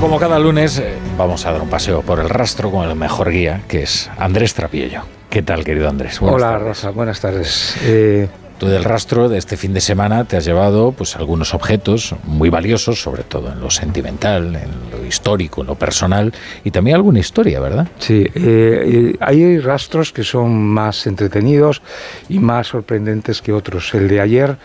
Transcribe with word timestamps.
Bueno, 0.00 0.14
como 0.14 0.18
cada 0.18 0.38
lunes, 0.38 0.78
eh, 0.78 0.94
vamos 1.18 1.44
a 1.44 1.52
dar 1.52 1.60
un 1.60 1.68
paseo 1.68 2.00
por 2.00 2.20
el 2.20 2.30
rastro 2.30 2.70
con 2.70 2.88
el 2.88 2.96
mejor 2.96 3.30
guía, 3.30 3.60
que 3.68 3.82
es 3.82 4.10
Andrés 4.16 4.54
Trapiello. 4.54 5.02
¿Qué 5.28 5.42
tal, 5.42 5.62
querido 5.62 5.90
Andrés? 5.90 6.22
Hola, 6.22 6.56
Rosa, 6.58 6.88
buenas 6.88 7.20
tardes. 7.20 7.76
Eh, 7.82 8.26
Tú 8.56 8.66
del 8.66 8.84
rastro 8.84 9.28
de 9.28 9.36
este 9.36 9.58
fin 9.58 9.74
de 9.74 9.80
semana 9.82 10.24
te 10.24 10.38
has 10.38 10.44
llevado 10.46 10.92
pues 10.92 11.16
algunos 11.16 11.52
objetos 11.54 12.14
muy 12.24 12.48
valiosos, 12.48 13.00
sobre 13.00 13.24
todo 13.24 13.52
en 13.52 13.60
lo 13.60 13.70
sentimental, 13.70 14.54
en 14.56 14.70
lo 14.90 15.06
histórico, 15.06 15.62
en 15.62 15.66
lo 15.66 15.74
personal 15.76 16.32
y 16.64 16.70
también 16.70 16.96
alguna 16.96 17.20
historia, 17.20 17.60
¿verdad? 17.60 17.88
Sí, 17.98 18.26
eh, 18.34 19.16
hay 19.20 19.58
rastros 19.58 20.12
que 20.12 20.24
son 20.24 20.62
más 20.62 21.06
entretenidos 21.06 21.80
y 22.28 22.38
más 22.38 22.66
sorprendentes 22.66 23.40
que 23.40 23.52
otros. 23.52 23.94
El 23.94 24.08
de 24.08 24.20
ayer, 24.20 24.58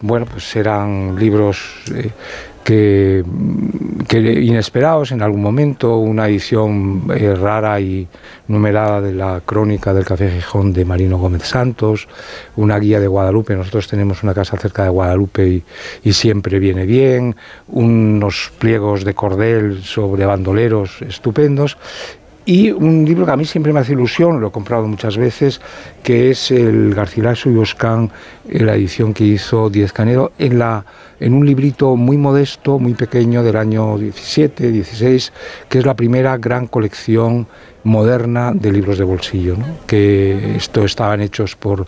bueno, 0.00 0.24
pues 0.24 0.56
eran 0.56 1.16
libros 1.18 1.58
eh, 1.94 2.10
que, 2.64 3.24
inesperados 4.12 5.12
en 5.12 5.22
algún 5.22 5.42
momento, 5.42 5.98
una 5.98 6.28
edición 6.28 7.04
eh, 7.14 7.34
rara 7.34 7.80
y 7.80 8.06
numerada 8.48 9.00
de 9.00 9.14
la 9.14 9.40
crónica 9.44 9.94
del 9.94 10.04
Café 10.04 10.30
Gijón 10.30 10.72
de 10.72 10.84
Marino 10.84 11.18
Gómez 11.18 11.44
Santos, 11.44 12.08
una 12.56 12.78
guía 12.78 13.00
de 13.00 13.06
Guadalupe, 13.06 13.56
nosotros 13.56 13.88
tenemos 13.88 14.22
una 14.22 14.34
casa 14.34 14.56
cerca 14.56 14.84
de 14.84 14.90
Guadalupe 14.90 15.48
y, 15.48 15.64
y 16.04 16.12
siempre 16.12 16.58
viene 16.58 16.86
bien, 16.86 17.36
unos 17.68 18.52
pliegos 18.58 19.04
de 19.04 19.14
cordel 19.14 19.82
sobre 19.82 20.26
bandoleros 20.26 21.02
estupendos 21.02 21.78
y 22.44 22.70
un 22.70 23.04
libro 23.04 23.24
que 23.24 23.32
a 23.32 23.36
mí 23.36 23.44
siempre 23.44 23.72
me 23.72 23.80
hace 23.80 23.92
ilusión, 23.92 24.40
lo 24.40 24.48
he 24.48 24.50
comprado 24.50 24.86
muchas 24.88 25.16
veces, 25.16 25.60
que 26.02 26.30
es 26.30 26.50
el 26.50 26.94
Garcilaso 26.94 27.50
y 27.50 27.56
Oscan, 27.56 28.10
la 28.48 28.74
edición 28.74 29.14
que 29.14 29.24
hizo 29.24 29.70
Diez 29.70 29.92
Canedo, 29.92 30.32
en, 30.38 30.58
la, 30.58 30.84
en 31.20 31.34
un 31.34 31.46
librito 31.46 31.94
muy 31.96 32.16
modesto, 32.16 32.78
muy 32.78 32.94
pequeño, 32.94 33.42
del 33.42 33.56
año 33.56 33.96
17, 33.96 34.72
16, 34.72 35.32
que 35.68 35.78
es 35.78 35.86
la 35.86 35.94
primera 35.94 36.36
gran 36.36 36.66
colección 36.66 37.46
moderna 37.84 38.52
de 38.54 38.72
libros 38.72 38.98
de 38.98 39.04
bolsillo, 39.04 39.56
¿no? 39.56 39.66
que 39.86 40.56
esto 40.56 40.84
estaban 40.84 41.20
hechos 41.20 41.56
por, 41.56 41.86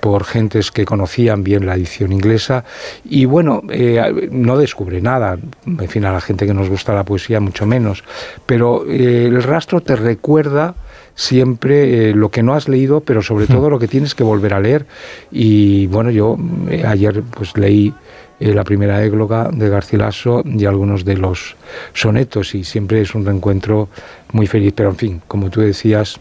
por 0.00 0.24
gentes 0.24 0.70
que 0.70 0.84
conocían 0.84 1.42
bien 1.44 1.66
la 1.66 1.74
edición 1.74 2.12
inglesa. 2.12 2.64
Y 3.04 3.24
bueno, 3.24 3.62
eh, 3.70 4.28
no 4.30 4.56
descubre 4.56 5.00
nada, 5.00 5.38
en 5.66 5.88
fin, 5.88 6.04
a 6.04 6.12
la 6.12 6.20
gente 6.20 6.46
que 6.46 6.54
nos 6.54 6.68
gusta 6.68 6.94
la 6.94 7.04
poesía 7.04 7.40
mucho 7.40 7.66
menos, 7.66 8.04
pero 8.46 8.84
eh, 8.88 9.26
el 9.26 9.42
rastro 9.42 9.80
te 9.80 9.96
recuerda 9.96 10.74
siempre 11.14 12.10
eh, 12.10 12.14
lo 12.14 12.30
que 12.30 12.42
no 12.42 12.54
has 12.54 12.68
leído, 12.68 13.00
pero 13.00 13.22
sobre 13.22 13.46
todo 13.46 13.70
lo 13.70 13.78
que 13.78 13.88
tienes 13.88 14.14
que 14.14 14.22
volver 14.22 14.52
a 14.52 14.60
leer. 14.60 14.86
Y 15.30 15.86
bueno, 15.86 16.10
yo 16.10 16.36
ayer 16.86 17.22
pues 17.22 17.56
leí 17.56 17.94
eh, 18.40 18.52
la 18.52 18.64
primera 18.64 19.02
égloga 19.04 19.50
de 19.52 19.68
Garcilaso 19.68 20.42
y 20.44 20.64
algunos 20.64 21.04
de 21.04 21.16
los 21.16 21.56
sonetos 21.94 22.54
y 22.54 22.64
siempre 22.64 23.00
es 23.00 23.14
un 23.14 23.24
reencuentro 23.24 23.88
muy 24.32 24.46
feliz. 24.46 24.72
Pero 24.76 24.90
en 24.90 24.96
fin, 24.96 25.22
como 25.26 25.50
tú 25.50 25.60
decías, 25.60 26.20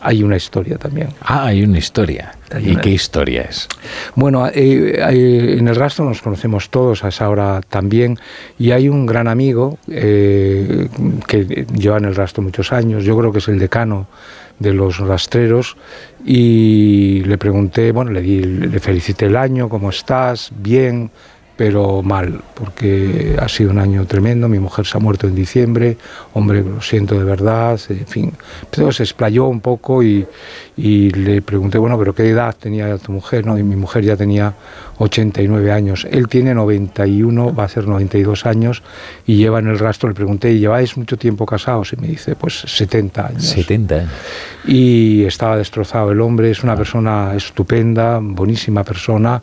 hay 0.00 0.22
una 0.22 0.36
historia 0.36 0.78
también. 0.78 1.08
Ah, 1.20 1.46
hay 1.46 1.64
una 1.64 1.78
historia. 1.78 2.32
Hay 2.52 2.68
¿Y 2.68 2.70
una... 2.72 2.80
qué 2.80 2.90
historia 2.90 3.42
es? 3.42 3.66
Bueno, 4.14 4.46
eh, 4.46 4.52
eh, 4.54 5.56
en 5.58 5.66
el 5.66 5.74
rastro 5.74 6.04
nos 6.04 6.22
conocemos 6.22 6.70
todos 6.70 7.02
a 7.02 7.08
esa 7.08 7.28
hora 7.28 7.60
también 7.68 8.16
y 8.58 8.70
hay 8.70 8.88
un 8.88 9.04
gran 9.06 9.26
amigo 9.26 9.78
eh, 9.90 10.88
que 11.26 11.66
lleva 11.74 11.96
en 11.98 12.04
el 12.04 12.14
rastro 12.14 12.42
muchos 12.42 12.72
años, 12.72 13.04
yo 13.04 13.18
creo 13.18 13.32
que 13.32 13.38
es 13.38 13.48
el 13.48 13.58
decano 13.58 14.06
de 14.60 14.72
los 14.72 14.98
rastreros 14.98 15.76
y 16.24 17.22
le 17.24 17.36
pregunté, 17.36 17.90
bueno, 17.92 18.12
le, 18.12 18.22
di, 18.22 18.42
le 18.42 18.78
felicité 18.78 19.26
el 19.26 19.36
año, 19.36 19.68
¿cómo 19.68 19.90
estás? 19.90 20.50
Bien, 20.56 21.10
pero 21.56 22.02
mal, 22.02 22.42
porque 22.54 23.36
ha 23.40 23.48
sido 23.48 23.70
un 23.70 23.78
año 23.78 24.04
tremendo, 24.04 24.46
mi 24.48 24.58
mujer 24.58 24.86
se 24.86 24.98
ha 24.98 25.00
muerto 25.00 25.26
en 25.26 25.34
diciembre, 25.34 25.96
hombre, 26.34 26.62
lo 26.62 26.82
siento 26.82 27.18
de 27.18 27.24
verdad, 27.24 27.80
en 27.88 28.06
fin, 28.06 28.32
pero 28.70 28.92
se 28.92 29.02
explayó 29.04 29.46
un 29.46 29.60
poco 29.60 30.02
y, 30.02 30.26
y, 30.76 31.10
le 31.10 31.40
pregunté, 31.40 31.78
bueno, 31.78 31.98
pero 31.98 32.14
¿qué 32.14 32.28
edad 32.28 32.54
tenía 32.58 32.98
tu 32.98 33.12
mujer? 33.12 33.46
No? 33.46 33.56
Y 33.56 33.62
mi 33.62 33.74
mujer 33.74 34.04
ya 34.04 34.16
tenía 34.16 34.52
89 34.98 35.72
años, 35.72 36.06
él 36.10 36.28
tiene 36.28 36.54
91, 36.54 37.54
va 37.54 37.64
a 37.64 37.68
ser 37.68 37.86
92 37.86 38.44
años 38.44 38.82
y 39.26 39.36
lleva 39.36 39.58
en 39.58 39.68
el 39.68 39.78
rastro, 39.78 40.10
le 40.10 40.14
pregunté, 40.14 40.52
¿y 40.52 40.58
lleváis 40.58 40.96
mucho 40.98 41.16
tiempo 41.16 41.46
casados? 41.46 41.92
Y 41.94 41.96
me 41.96 42.08
dice, 42.08 42.36
pues 42.36 42.60
70 42.60 43.26
años. 43.26 43.44
70 43.44 43.94
años. 43.94 44.10
Y 44.66 45.24
estaba 45.24 45.56
destrozado 45.56 46.12
el 46.12 46.20
hombre, 46.20 46.50
es 46.50 46.62
una 46.62 46.76
persona 46.76 47.34
estupenda, 47.34 48.18
buenísima 48.20 48.84
persona, 48.84 49.42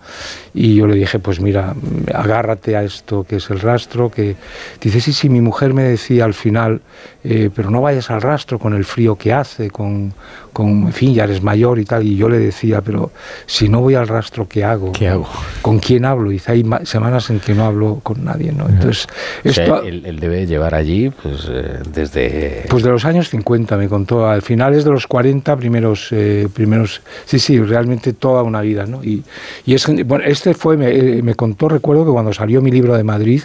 y 0.53 0.75
yo 0.75 0.85
le 0.85 0.95
dije, 0.95 1.17
pues 1.19 1.39
mira, 1.39 1.73
agárrate 2.13 2.75
a 2.75 2.83
esto 2.83 3.23
que 3.23 3.37
es 3.37 3.49
el 3.49 3.59
rastro, 3.59 4.09
que 4.09 4.35
dice, 4.81 4.99
sí, 4.99 5.13
sí, 5.13 5.29
mi 5.29 5.41
mujer 5.41 5.73
me 5.73 5.83
decía 5.83 6.25
al 6.25 6.33
final, 6.33 6.81
eh, 7.23 7.49
pero 7.53 7.69
no 7.69 7.81
vayas 7.81 8.09
al 8.09 8.21
rastro 8.21 8.59
con 8.59 8.73
el 8.73 8.85
frío 8.85 9.15
que 9.15 9.33
hace, 9.33 9.69
con, 9.69 10.13
con, 10.53 10.83
en 10.83 10.93
fin, 10.93 11.13
ya 11.13 11.25
eres 11.25 11.41
mayor 11.41 11.79
y 11.79 11.85
tal, 11.85 12.05
y 12.05 12.15
yo 12.15 12.29
le 12.29 12.37
decía, 12.39 12.81
pero 12.81 13.11
si 13.45 13.67
no 13.67 13.81
voy 13.81 13.95
al 13.95 14.07
rastro, 14.07 14.47
¿qué 14.47 14.63
hago? 14.63 14.91
¿Qué 14.91 15.09
hago? 15.09 15.27
¿Con 15.61 15.79
quién 15.79 16.05
hablo? 16.05 16.31
Y 16.31 16.35
dice, 16.35 16.51
hay 16.51 16.65
semanas 16.83 17.29
en 17.29 17.39
que 17.39 17.53
no 17.53 17.65
hablo 17.65 17.99
con 18.03 18.23
nadie, 18.23 18.51
¿no? 18.51 18.69
Entonces, 18.69 19.07
o 19.43 19.51
sea, 19.51 19.63
esto... 19.63 19.83
Él, 19.83 20.03
él, 20.05 20.19
debe 20.19 20.45
llevar 20.45 20.75
allí, 20.75 21.09
pues, 21.09 21.47
eh, 21.49 21.79
desde... 21.91 22.65
Pues 22.69 22.83
de 22.83 22.91
los 22.91 23.03
años 23.05 23.29
50, 23.29 23.75
me 23.77 23.89
contó, 23.89 24.27
al 24.27 24.41
final 24.41 24.73
es 24.73 24.85
de 24.85 24.91
los 24.91 25.07
40, 25.07 25.57
primeros, 25.57 26.07
eh, 26.11 26.47
primeros, 26.53 27.01
sí, 27.25 27.39
sí, 27.39 27.59
realmente 27.59 28.13
toda 28.13 28.43
una 28.43 28.61
vida, 28.61 28.85
¿no? 28.85 29.03
Y, 29.03 29.23
y 29.65 29.73
es, 29.73 29.85
bueno, 30.05 30.23
este 30.23 30.53
fue, 30.53 30.77
me, 30.77 31.21
me 31.21 31.35
contó, 31.35 31.67
recuerdo 31.67 32.05
que 32.05 32.11
cuando 32.11 32.31
salió 32.31 32.61
mi 32.61 32.71
libro 32.71 32.95
de 32.95 33.03
Madrid, 33.03 33.41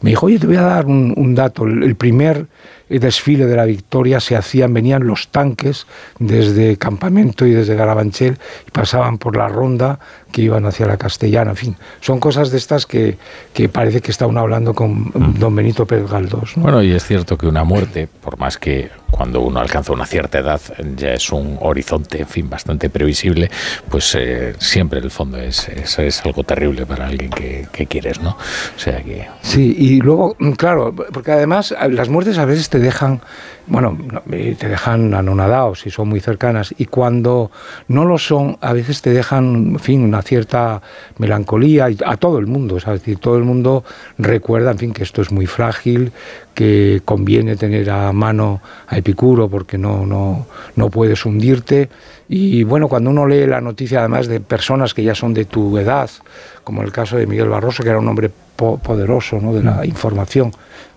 me 0.00 0.10
dijo, 0.10 0.26
oye, 0.26 0.38
te 0.38 0.46
voy 0.46 0.56
a 0.56 0.62
dar 0.62 0.86
un, 0.86 1.12
un 1.16 1.34
dato, 1.34 1.64
el, 1.64 1.82
el 1.82 1.94
primer 1.94 2.46
desfile 2.88 3.46
de 3.46 3.56
la 3.56 3.64
Victoria 3.64 4.20
se 4.20 4.36
hacían, 4.36 4.72
venían 4.72 5.06
los 5.06 5.28
tanques 5.28 5.86
desde 6.18 6.76
Campamento 6.76 7.46
y 7.46 7.52
desde 7.52 7.74
Garabanchel 7.74 8.38
y 8.66 8.70
pasaban 8.70 9.18
por 9.18 9.36
la 9.36 9.48
ronda 9.48 9.98
que 10.32 10.42
iban 10.42 10.66
hacia 10.66 10.86
la 10.86 10.96
Castellana, 10.96 11.52
en 11.52 11.56
fin, 11.56 11.76
son 12.00 12.20
cosas 12.20 12.50
de 12.50 12.58
estas 12.58 12.86
que, 12.86 13.16
que 13.54 13.68
parece 13.68 14.00
que 14.00 14.10
está 14.10 14.26
uno 14.26 14.40
hablando 14.40 14.74
con 14.74 15.12
don 15.38 15.54
Benito 15.54 15.86
Pérez 15.86 16.10
Galdós. 16.10 16.56
¿no? 16.56 16.64
Bueno, 16.64 16.82
y 16.82 16.92
es 16.92 17.04
cierto 17.04 17.38
que 17.38 17.46
una 17.46 17.64
muerte, 17.64 18.08
por 18.22 18.38
más 18.38 18.58
que 18.58 18.90
cuando 19.10 19.40
uno 19.40 19.60
alcanza 19.60 19.92
una 19.92 20.06
cierta 20.06 20.38
edad 20.38 20.60
ya 20.96 21.14
es 21.14 21.30
un 21.30 21.56
horizonte, 21.60 22.20
en 22.20 22.26
fin, 22.26 22.50
bastante 22.50 22.90
previsible, 22.90 23.50
pues 23.90 24.14
eh, 24.14 24.54
siempre 24.58 25.00
el 25.00 25.10
fondo 25.10 25.38
es, 25.38 25.68
es, 25.68 25.98
es, 25.98 26.24
algo 26.24 26.42
terrible 26.44 26.86
para 26.86 27.06
alguien 27.06 27.30
que, 27.30 27.66
que, 27.72 27.86
quieres, 27.86 28.20
¿no? 28.20 28.30
O 28.30 28.78
sea 28.78 29.02
que... 29.02 29.28
Sí, 29.42 29.74
y 29.78 30.00
luego, 30.00 30.36
claro, 30.56 30.94
porque 30.94 31.32
además 31.32 31.74
las 31.90 32.08
muertes 32.08 32.38
a 32.38 32.44
veces 32.44 32.68
te 32.68 32.78
dejan, 32.78 33.20
bueno, 33.66 33.96
te 34.28 34.68
dejan 34.68 35.14
anonadado 35.14 35.74
si 35.74 35.90
son 35.90 36.08
muy 36.08 36.20
cercanas, 36.20 36.74
y 36.76 36.86
cuando 36.86 37.50
no 37.88 38.04
lo 38.04 38.18
son, 38.18 38.58
a 38.60 38.72
veces 38.72 39.02
te 39.02 39.10
dejan, 39.10 39.72
en 39.72 39.78
fin, 39.78 40.10
una 40.16 40.22
cierta 40.22 40.80
melancolía, 41.18 41.88
a 42.04 42.16
todo 42.16 42.38
el 42.38 42.46
mundo, 42.46 42.78
es 42.78 42.86
decir, 42.86 43.18
todo 43.18 43.36
el 43.36 43.44
mundo 43.44 43.84
recuerda, 44.16 44.70
en 44.70 44.78
fin, 44.78 44.92
que 44.94 45.02
esto 45.02 45.20
es 45.20 45.30
muy 45.30 45.46
frágil, 45.46 46.12
que 46.54 47.02
conviene 47.04 47.56
tener 47.56 47.90
a 47.90 48.12
mano 48.12 48.62
a 48.88 48.96
Epicuro 48.96 49.48
porque 49.48 49.76
no, 49.76 50.06
no, 50.06 50.46
no 50.74 50.88
puedes 50.88 51.26
hundirte. 51.26 51.90
Y 52.28 52.64
bueno, 52.64 52.88
cuando 52.88 53.10
uno 53.10 53.26
lee 53.26 53.46
la 53.46 53.60
noticia 53.60 53.98
además 53.98 54.26
de 54.26 54.40
personas 54.40 54.94
que 54.94 55.04
ya 55.04 55.14
son 55.14 55.34
de 55.34 55.44
tu 55.44 55.76
edad, 55.76 56.08
como 56.64 56.82
el 56.82 56.92
caso 56.92 57.18
de 57.18 57.26
Miguel 57.26 57.50
Barroso, 57.50 57.82
que 57.82 57.90
era 57.90 57.98
un 57.98 58.08
hombre 58.08 58.30
po 58.56 58.78
poderoso 58.78 59.38
¿no? 59.38 59.52
de 59.52 59.62
la 59.62 59.84
información, 59.84 60.50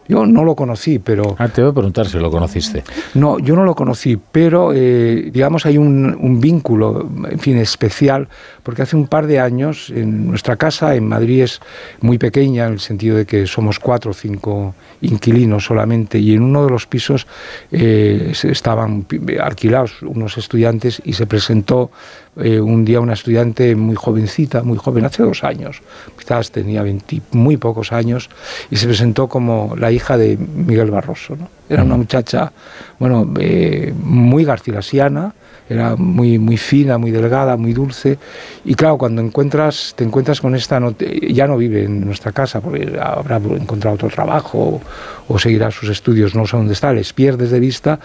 yo 0.09 0.25
no 0.25 0.43
lo 0.43 0.55
conocí, 0.55 0.97
pero... 0.97 1.35
Ah, 1.37 1.47
te 1.47 1.61
voy 1.61 1.69
a 1.69 1.73
preguntar 1.73 2.07
si 2.07 2.17
lo 2.17 2.31
conociste. 2.31 2.83
No, 3.13 3.37
yo 3.37 3.55
no 3.55 3.63
lo 3.63 3.75
conocí, 3.75 4.19
pero 4.31 4.73
eh, 4.73 5.29
digamos 5.31 5.67
hay 5.67 5.77
un, 5.77 6.17
un, 6.19 6.41
vínculo, 6.41 7.07
en 7.29 7.37
fin, 7.37 7.57
especial, 7.57 8.27
porque 8.63 8.81
hace 8.81 8.95
un 8.95 9.05
par 9.05 9.27
de 9.27 9.39
años 9.39 9.91
en 9.91 10.27
nuestra 10.27 10.55
casa 10.55 10.95
en 10.95 11.07
Madrid 11.07 11.43
es 11.43 11.61
muy 12.01 12.17
pequeña, 12.17 12.65
en 12.65 12.73
el 12.73 12.79
sentido 12.79 13.17
de 13.17 13.27
que 13.27 13.45
somos 13.45 13.79
cuatro 13.79 14.09
o 14.09 14.13
cinco 14.15 14.73
inquilinos 15.01 15.65
solamente, 15.65 16.17
y 16.17 16.33
en 16.33 16.41
uno 16.41 16.65
de 16.65 16.71
los 16.71 16.87
pisos 16.87 17.27
eh, 17.71 18.33
estaban 18.43 19.05
alquilados 19.39 20.01
unos 20.01 20.39
estudiantes 20.39 21.03
y 21.05 21.13
se 21.13 21.27
presentó 21.27 21.91
eh, 22.41 22.59
un 22.59 22.85
día 22.85 22.99
una 22.99 23.13
estudiante 23.13 23.75
muy 23.75 23.95
jovencita, 23.95 24.63
muy 24.63 24.77
joven, 24.77 25.05
hace 25.05 25.23
dos 25.23 25.43
años, 25.43 25.81
quizás 26.17 26.51
tenía 26.51 26.83
20, 26.83 27.21
muy 27.31 27.57
pocos 27.57 27.91
años, 27.91 28.29
y 28.69 28.77
se 28.77 28.87
presentó 28.87 29.27
como 29.27 29.75
la 29.77 29.91
hija 29.91 30.17
de 30.17 30.37
Miguel 30.37 30.91
Barroso. 30.91 31.35
¿no? 31.35 31.58
Era 31.69 31.83
una 31.83 31.97
muchacha, 31.97 32.51
bueno, 32.97 33.31
eh, 33.39 33.93
muy 34.03 34.43
garcilasiana, 34.43 35.33
era 35.69 35.95
muy, 35.95 36.39
muy 36.39 36.57
fina, 36.57 36.97
muy 36.97 37.11
delgada, 37.11 37.55
muy 37.55 37.73
dulce. 37.73 38.17
Y 38.65 38.73
claro, 38.73 38.97
cuando 38.97 39.21
encuentras, 39.21 39.93
te 39.95 40.03
encuentras 40.03 40.41
con 40.41 40.55
esta, 40.55 40.81
ya 41.29 41.47
no 41.47 41.57
vive 41.57 41.83
en 41.83 42.03
nuestra 42.03 42.31
casa 42.31 42.59
porque 42.59 42.99
habrá 42.99 43.37
encontrado 43.37 43.95
otro 43.95 44.09
trabajo 44.09 44.81
o, 45.27 45.37
seguirá 45.37 45.69
sus 45.69 45.89
estudios, 45.89 46.33
no 46.33 46.47
sé 46.47 46.57
dónde 46.57 46.73
está, 46.73 46.91
les 46.91 47.13
pierdes 47.13 47.51
de 47.51 47.59
vista. 47.59 47.99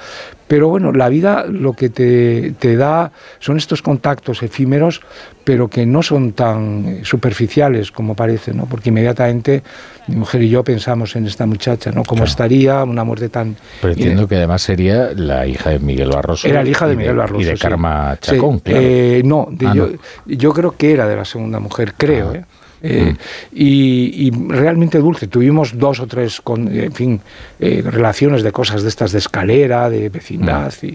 Pero 0.47 0.69
bueno, 0.69 0.93
la 0.93 1.09
vida 1.09 1.47
lo 1.49 1.73
que 1.73 1.89
te, 1.89 2.53
te 2.59 2.77
da 2.77 3.11
son 3.39 3.57
estos 3.57 3.81
contactos 3.81 4.43
efímeros, 4.43 5.01
pero 5.43 5.69
que 5.69 5.87
no 5.87 6.03
son 6.03 6.33
tan 6.33 7.01
superficiales 7.03 7.91
como 7.91 8.15
parece, 8.15 8.53
¿no? 8.53 8.67
porque 8.67 8.91
inmediatamente 8.91 9.63
mi 10.07 10.17
mujer 10.17 10.43
y 10.43 10.51
yo 10.51 10.63
pensamos 10.63 11.17
en 11.17 11.27
esta 11.27 11.47
muchacha, 11.47 11.91
¿no? 11.93 12.03
¿Cómo 12.03 12.25
estaría 12.25 12.85
una 12.85 13.05
muerte 13.05 13.29
tan... 13.31 13.54
Pero 13.81 13.93
entiendo 13.93 14.29
que 14.29 14.37
además 14.37 14.63
sería 14.63 15.11
la 15.15 15.47
hija 15.47 15.71
de 15.71 15.79
Miguel 15.79 16.11
Barroso. 16.11 16.49
Era 16.49 16.63
la 16.63 16.69
hija 16.69 16.87
de 16.87 16.97
Miguel 16.97 17.17
Barroso, 17.17 17.47
de 17.47 17.57
Karma 17.57 18.17
Chacón, 18.21 18.61
eh, 18.65 19.23
no, 19.25 19.49
ah, 19.65 19.73
yo, 19.75 19.89
yo, 20.27 20.53
creo 20.53 20.77
que 20.77 20.93
era 20.93 21.07
de 21.07 21.17
la 21.17 21.25
segunda 21.25 21.61
mujer, 21.61 21.95
creo, 21.97 22.31
ah. 22.31 22.37
¿eh? 22.37 22.45
Eh, 22.87 23.13
mm. 23.13 23.17
y, 23.53 24.31
realmente 24.49 24.99
dulce. 24.99 25.27
Tuvimos 25.27 25.79
dos 25.79 26.01
o 26.01 26.07
tres, 26.07 26.41
con, 26.43 26.69
en 26.69 26.93
fin, 26.93 27.21
relaciones 27.59 28.43
de 28.43 28.53
cosas 28.53 28.83
de 28.83 28.91
estas 28.91 29.13
de 29.13 29.19
escalera, 29.19 29.89
de 29.89 30.11
vecindad, 30.11 30.73
mm. 30.83 30.89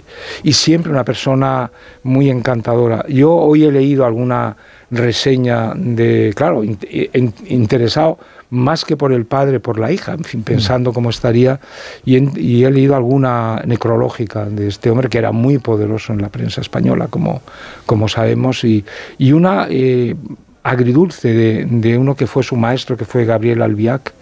y, 0.43 0.53
siempre 0.53 0.91
una 0.91 1.03
persona 1.03 1.71
muy 2.03 2.29
encantadora. 2.29 3.05
Yo 3.07 3.33
hoy 3.33 3.63
he 3.63 3.71
leído 3.71 4.05
alguna 4.05 4.55
reseña 4.91 5.73
de, 5.75 6.31
claro, 6.35 6.63
interesado 6.63 8.19
más 8.49 8.85
que 8.85 8.97
por 8.97 9.13
el 9.13 9.25
padre, 9.25 9.59
por 9.59 9.79
la 9.79 9.91
hija, 9.91 10.13
en 10.13 10.23
fin, 10.23 10.43
pensando 10.43 10.93
cómo 10.93 11.09
estaría. 11.09 11.59
Y, 12.05 12.63
he 12.63 12.71
leído 12.71 12.95
alguna 12.95 13.61
necrológica 13.65 14.45
de 14.45 14.67
este 14.67 14.89
hombre 14.89 15.09
que 15.09 15.17
era 15.17 15.31
muy 15.31 15.57
poderoso 15.59 16.13
en 16.13 16.21
la 16.21 16.29
prensa 16.29 16.61
española, 16.61 17.07
como, 17.07 17.41
como 17.85 18.07
sabemos, 18.07 18.63
y, 18.63 18.85
y 19.17 19.31
una 19.33 19.67
eh, 19.69 20.15
agridulce 20.63 21.33
de, 21.33 21.97
uno 21.97 22.15
que 22.15 22.27
fue 22.27 22.43
su 22.43 22.55
maestro, 22.55 22.97
que 22.97 23.05
fue 23.05 23.25
Gabriel 23.25 23.61
Albiac, 23.61 24.13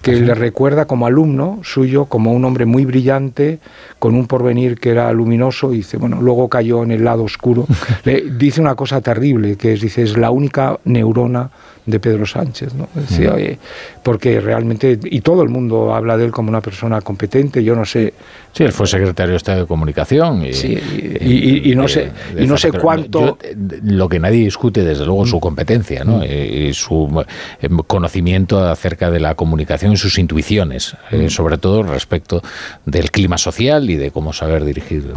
que 0.00 0.12
le 0.12 0.34
recuerda 0.34 0.86
como 0.86 1.06
alumno 1.06 1.60
suyo, 1.62 2.06
como 2.06 2.32
un 2.32 2.44
hombre 2.44 2.64
muy 2.64 2.84
brillante, 2.84 3.58
con 3.98 4.14
un 4.14 4.26
porvenir 4.26 4.80
que 4.80 4.90
era 4.90 5.12
luminoso, 5.12 5.72
y 5.72 5.78
dice, 5.78 5.98
bueno, 5.98 6.20
luego 6.20 6.48
cayó 6.48 6.82
en 6.82 6.92
el 6.92 7.04
lado 7.04 7.24
oscuro. 7.24 7.66
le 8.04 8.22
dice 8.22 8.60
una 8.60 8.74
cosa 8.74 9.00
terrible, 9.00 9.56
que 9.56 9.74
es, 9.74 9.80
dice, 9.80 10.02
es 10.02 10.16
la 10.16 10.30
única 10.30 10.78
neurona 10.84 11.50
de 11.84 11.98
Pedro 11.98 12.26
Sánchez, 12.26 12.74
¿no? 12.74 12.88
Decía, 12.94 13.32
mm. 13.32 13.58
porque 14.02 14.40
realmente, 14.40 14.98
y 15.02 15.20
todo 15.20 15.42
el 15.42 15.48
mundo 15.48 15.94
habla 15.94 16.16
de 16.16 16.26
él 16.26 16.30
como 16.30 16.48
una 16.48 16.60
persona 16.60 17.00
competente, 17.00 17.64
yo 17.64 17.74
no 17.74 17.84
sé... 17.84 18.14
Sí, 18.52 18.62
él 18.62 18.72
fue 18.72 18.86
secretario 18.86 19.32
de 19.32 19.38
Estado 19.38 19.60
de 19.60 19.66
Comunicación 19.66 20.44
y, 20.44 20.52
sí, 20.52 20.78
y, 21.20 21.74
no 21.74 21.88
sé, 21.88 22.12
y 22.38 22.46
no 22.46 22.56
sé 22.56 22.70
cuánto... 22.70 23.38
lo 23.82 24.08
que 24.08 24.20
nadie 24.20 24.44
discute, 24.44 24.84
desde 24.84 25.06
luego, 25.06 25.24
es 25.24 25.30
su 25.30 25.40
competencia, 25.40 26.04
¿no? 26.04 26.18
Mm. 26.18 26.24
Y 26.24 26.74
su 26.74 27.24
eh, 27.60 27.68
conocimiento 27.86 28.62
acerca 28.64 29.10
de 29.10 29.18
la 29.18 29.34
comunicación 29.34 29.92
y 29.92 29.96
sus 29.96 30.18
intuiciones, 30.18 30.96
eh, 31.10 31.30
sobre 31.30 31.58
todo 31.58 31.82
respecto 31.82 32.42
del 32.86 33.10
clima 33.10 33.38
social 33.38 33.90
y 33.90 33.96
de 33.96 34.10
cómo 34.10 34.32
saber 34.32 34.64
dirigir. 34.64 35.12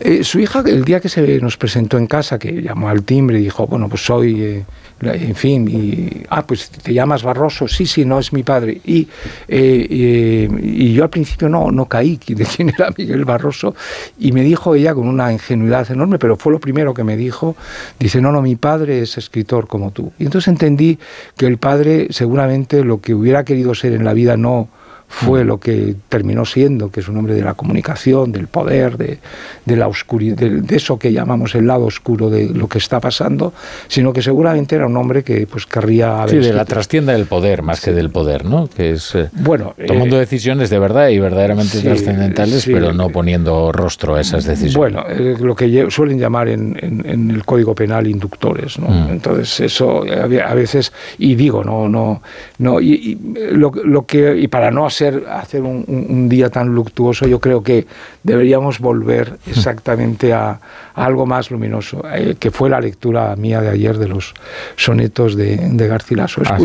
Eh, 0.00 0.24
su 0.24 0.40
hija, 0.40 0.64
el 0.66 0.84
día 0.84 0.98
que 0.98 1.08
se 1.08 1.38
nos 1.40 1.56
presentó 1.56 1.96
en 1.98 2.06
casa, 2.06 2.38
que 2.38 2.60
llamó 2.60 2.88
al 2.88 3.04
timbre 3.04 3.38
y 3.38 3.44
dijo, 3.44 3.66
bueno, 3.66 3.88
pues 3.88 4.04
soy 4.04 4.64
en 5.02 5.34
fin, 5.34 5.68
y, 5.68 5.91
ah, 6.28 6.46
pues 6.46 6.70
te 6.70 6.92
llamas 6.92 7.22
Barroso, 7.22 7.68
sí, 7.68 7.86
sí, 7.86 8.04
no 8.04 8.18
es 8.18 8.32
mi 8.32 8.42
padre. 8.42 8.80
Y, 8.84 9.08
eh, 9.48 10.48
y 10.62 10.92
yo 10.92 11.04
al 11.04 11.10
principio 11.10 11.48
no, 11.48 11.70
no 11.70 11.86
caí 11.86 12.18
de 12.26 12.44
quién 12.44 12.70
era 12.70 12.92
Miguel 12.96 13.24
Barroso, 13.24 13.74
y 14.18 14.32
me 14.32 14.42
dijo 14.42 14.74
ella 14.74 14.94
con 14.94 15.08
una 15.08 15.32
ingenuidad 15.32 15.90
enorme, 15.90 16.18
pero 16.18 16.36
fue 16.36 16.52
lo 16.52 16.60
primero 16.60 16.94
que 16.94 17.04
me 17.04 17.16
dijo, 17.16 17.56
dice, 17.98 18.20
no, 18.20 18.32
no, 18.32 18.42
mi 18.42 18.56
padre 18.56 19.02
es 19.02 19.18
escritor 19.18 19.66
como 19.66 19.90
tú. 19.90 20.12
Y 20.18 20.24
entonces 20.24 20.48
entendí 20.48 20.98
que 21.36 21.46
el 21.46 21.58
padre 21.58 22.08
seguramente 22.10 22.84
lo 22.84 23.00
que 23.00 23.14
hubiera 23.14 23.44
querido 23.44 23.74
ser 23.74 23.92
en 23.92 24.04
la 24.04 24.12
vida 24.12 24.36
no 24.36 24.68
fue 25.12 25.44
lo 25.44 25.60
que 25.60 25.94
terminó 26.08 26.46
siendo, 26.46 26.90
que 26.90 27.00
es 27.00 27.08
un 27.08 27.18
hombre 27.18 27.34
de 27.34 27.42
la 27.42 27.52
comunicación, 27.52 28.32
del 28.32 28.46
poder, 28.48 28.96
de, 28.96 29.18
de 29.66 29.76
la 29.76 29.86
oscuridad, 29.86 30.36
de, 30.36 30.74
eso 30.74 30.98
que 30.98 31.12
llamamos 31.12 31.54
el 31.54 31.66
lado 31.66 31.84
oscuro 31.84 32.30
de 32.30 32.48
lo 32.48 32.66
que 32.66 32.78
está 32.78 32.98
pasando, 32.98 33.52
sino 33.88 34.14
que 34.14 34.22
seguramente 34.22 34.74
era 34.74 34.86
un 34.86 34.96
hombre 34.96 35.22
que 35.22 35.46
pues 35.46 35.66
querría. 35.66 36.24
Sí, 36.28 36.38
de 36.38 36.54
la 36.54 36.64
trastienda 36.64 37.12
del 37.12 37.26
poder, 37.26 37.62
más 37.62 37.82
que 37.82 37.92
del 37.92 38.08
poder, 38.08 38.46
¿no? 38.46 38.68
Que 38.68 38.92
es 38.92 39.14
eh, 39.14 39.28
bueno, 39.32 39.74
tomando 39.86 40.16
eh, 40.16 40.20
decisiones 40.20 40.70
de 40.70 40.78
verdad 40.78 41.08
y 41.08 41.18
verdaderamente 41.18 41.80
trascendentales, 41.80 42.64
pero 42.64 42.94
no 42.94 43.10
poniendo 43.10 43.70
rostro 43.70 44.14
a 44.14 44.22
esas 44.22 44.44
decisiones. 44.44 44.76
Bueno, 44.76 45.04
eh, 45.08 45.36
lo 45.38 45.54
que 45.54 45.88
suelen 45.90 46.18
llamar 46.18 46.48
en, 46.48 47.04
en, 47.04 47.30
el 47.30 47.44
Código 47.44 47.74
Penal 47.74 48.06
inductores, 48.06 48.78
¿no? 48.78 48.88
Mm. 48.88 49.10
Entonces 49.10 49.60
eso 49.60 50.04
a 50.04 50.54
veces, 50.54 50.90
y 51.18 51.34
digo, 51.34 51.62
no, 51.62 51.86
no, 51.88 52.22
no, 52.58 52.80
y, 52.80 53.18
lo, 53.52 53.72
lo, 53.84 54.06
que, 54.06 54.38
y 54.38 54.48
para 54.48 54.70
no 54.70 54.86
hacer 54.86 55.01
hacer 55.08 55.62
un, 55.62 56.28
día 56.28 56.50
tan 56.50 56.68
luctuoso, 56.68 57.26
yo 57.26 57.40
creo 57.40 57.62
que 57.62 57.86
deberíamos 58.22 58.78
volver 58.78 59.38
exactamente 59.46 60.32
a, 60.32 60.60
algo 60.94 61.26
más 61.26 61.50
luminoso, 61.50 62.02
eh, 62.12 62.36
que 62.38 62.50
fue 62.50 62.70
la 62.70 62.80
lectura 62.80 63.34
mía 63.36 63.60
de 63.60 63.70
ayer 63.70 63.98
de 63.98 64.08
los 64.08 64.34
sonetos 64.76 65.36
de, 65.36 65.88
Garcilaso. 65.88 66.42
Es, 66.42 66.50
ah, 66.50 66.58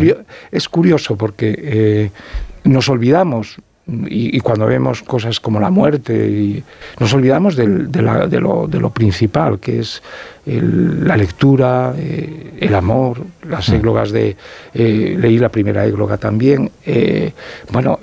es 0.51 0.69
curioso 0.69 1.15
porque 1.15 1.55
eh, 1.57 2.11
nos 2.63 2.89
olvidamos 2.89 3.57
y, 3.89 4.39
cuando 4.41 4.65
vemos 4.65 5.01
cosas 5.01 5.39
como 5.39 5.59
la 5.59 5.69
muerte, 5.69 6.13
y 6.13 6.63
nos 6.99 7.13
olvidamos 7.13 7.55
de, 7.55 7.67
lo, 7.67 8.89
principal, 8.89 9.59
que 9.59 9.79
es 9.79 10.03
la 10.45 11.15
lectura, 11.15 11.93
eh, 11.97 12.57
el 12.59 12.75
amor, 12.75 13.21
las 13.47 13.69
mm. 13.69 13.75
églogas 13.75 14.11
de... 14.11 14.35
Eh, 14.73 15.15
leí 15.17 15.37
la 15.37 15.49
primera 15.49 15.85
égloga 15.85 16.17
también. 16.17 16.69
Eh, 16.85 17.31
bueno, 17.71 17.99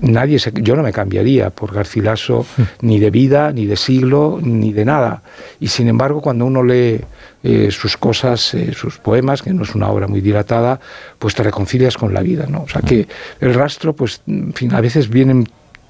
nadie 0.00 0.38
yo 0.54 0.76
no 0.76 0.82
me 0.82 0.92
cambiaría 0.92 1.50
por 1.50 1.72
Garcilaso 1.72 2.46
ni 2.80 2.98
de 2.98 3.10
vida, 3.10 3.52
ni 3.52 3.66
de 3.66 3.76
siglo, 3.76 4.38
ni 4.42 4.72
de 4.72 4.84
nada. 4.84 5.22
Y 5.60 5.68
sin 5.68 5.88
embargo, 5.88 6.20
cuando 6.20 6.46
uno 6.46 6.62
lee 6.62 7.00
eh, 7.42 7.70
sus 7.70 7.96
cosas, 7.96 8.54
eh, 8.54 8.72
sus 8.74 8.98
poemas, 8.98 9.42
que 9.42 9.52
no 9.52 9.64
es 9.64 9.74
una 9.74 9.88
obra 9.88 10.06
muy 10.06 10.20
dilatada, 10.20 10.80
pues 11.18 11.34
te 11.34 11.42
reconcilias 11.42 11.96
con 11.96 12.14
la 12.14 12.22
vida, 12.22 12.46
¿no? 12.48 12.62
O 12.62 12.68
sea 12.68 12.80
que 12.80 13.06
el 13.40 13.54
rastro, 13.54 13.94
pues, 13.94 14.22
en 14.26 14.52
fin, 14.54 14.74
a 14.74 14.80
veces 14.80 15.08
vienen 15.08 15.46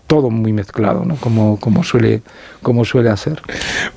todo 0.06 0.31
muy 0.31 0.53
mezclado, 0.53 1.05
¿no? 1.05 1.17
Como, 1.17 1.59
como, 1.59 1.83
suele, 1.83 2.23
como 2.62 2.85
suele 2.85 3.11
hacer. 3.11 3.41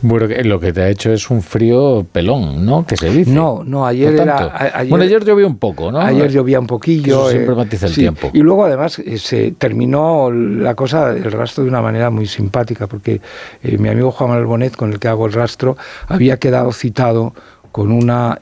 Bueno, 0.02 0.28
lo 0.44 0.60
que 0.60 0.72
te 0.72 0.82
ha 0.82 0.90
hecho 0.90 1.12
es 1.12 1.30
un 1.30 1.42
frío 1.42 2.06
pelón, 2.12 2.66
¿no? 2.66 2.86
Que 2.86 2.96
se 2.96 3.10
dice. 3.10 3.32
No, 3.32 3.64
no, 3.66 3.86
ayer 3.86 4.16
era... 4.16 4.84
bueno, 4.88 5.04
ayer 5.04 5.24
llovió 5.24 5.48
un 5.48 5.58
poco, 5.58 5.92
¿no? 5.92 6.00
Ayer 6.00 6.32
llovía 6.32 6.60
un 6.60 6.68
poquillo. 6.68 7.30
siempre 7.30 7.54
eh, 7.54 7.58
matiza 7.58 7.88
el 7.88 7.94
tiempo. 7.94 8.32
Y 8.34 8.40
luego, 8.40 8.66
además, 8.66 9.00
eh, 9.00 9.18
se 9.18 9.52
terminó 9.52 10.32
la 10.32 10.76
cosa, 10.76 11.12
el 11.12 11.32
rastro, 11.32 11.64
de 11.64 11.70
una 11.70 11.82
manera 11.82 12.10
muy 12.10 12.26
simpática, 12.26 12.88
porque 12.88 13.22
eh, 13.64 13.78
mi 13.78 13.90
amigo 13.90 14.12
Juan 14.12 14.30
Manuel 14.30 14.48
Bonet, 14.48 14.76
con 14.76 14.94
el 14.94 15.00
que 15.00 15.08
hago 15.10 15.26
el 15.26 15.34
rastro, 15.34 15.78
había 16.08 16.38
quedado 16.38 16.72
citado 16.72 17.34
con 17.72 17.92
una 17.92 18.40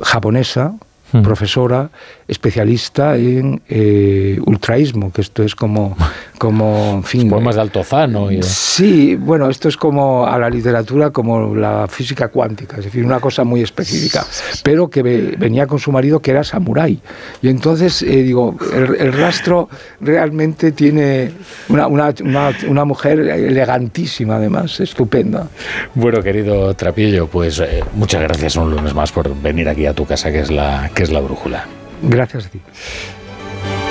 japonesa, 0.00 0.74
hmm. 1.12 1.22
profesora 1.22 1.90
especialista 2.28 3.16
en 3.16 3.62
eh, 3.68 4.38
ultraísmo, 4.44 5.12
que 5.12 5.20
esto 5.20 5.42
es 5.42 5.54
como, 5.54 5.96
como 6.38 6.94
en 6.96 7.04
fin... 7.04 7.28
Poemas 7.28 7.54
de 7.54 7.60
Altozano. 7.60 8.32
Y... 8.32 8.42
Sí, 8.42 9.14
bueno, 9.16 9.48
esto 9.48 9.68
es 9.68 9.76
como 9.76 10.26
a 10.26 10.38
la 10.38 10.50
literatura 10.50 11.10
como 11.10 11.54
la 11.54 11.86
física 11.88 12.28
cuántica, 12.28 12.78
es 12.78 12.86
decir, 12.86 13.04
una 13.04 13.20
cosa 13.20 13.44
muy 13.44 13.62
específica, 13.62 14.24
pero 14.62 14.90
que 14.90 15.02
venía 15.02 15.66
con 15.66 15.78
su 15.78 15.92
marido 15.92 16.20
que 16.20 16.32
era 16.32 16.42
samurái. 16.42 17.00
Y 17.42 17.48
entonces, 17.48 18.02
eh, 18.02 18.22
digo, 18.22 18.56
el, 18.72 19.12
rastro 19.12 19.68
realmente 20.00 20.72
tiene 20.72 21.30
una, 21.68 21.86
una, 21.86 22.12
una, 22.68 22.84
mujer 22.84 23.20
elegantísima, 23.20 24.36
además, 24.36 24.80
estupenda. 24.80 25.48
Bueno, 25.94 26.22
querido 26.22 26.74
Trapillo, 26.74 27.26
pues 27.28 27.60
eh, 27.60 27.82
muchas 27.94 28.22
gracias 28.22 28.56
un 28.56 28.70
lunes 28.70 28.94
más 28.94 29.12
por 29.12 29.34
venir 29.40 29.68
aquí 29.68 29.86
a 29.86 29.94
tu 29.94 30.04
casa, 30.04 30.30
que 30.30 30.40
es 30.40 30.50
la, 30.50 30.90
que 30.96 31.02
es 31.02 31.10
la 31.12 31.20
brújula. 31.20 31.66
Gracias 32.02 32.46
a 32.46 32.48
ti. 32.48 32.60